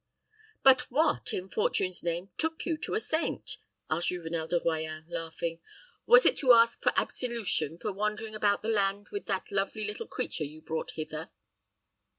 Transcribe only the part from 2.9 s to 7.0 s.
a saint?" asked Juvenel de Royans, laughing "Was it to ask for